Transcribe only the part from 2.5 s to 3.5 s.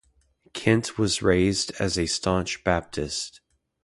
Baptist.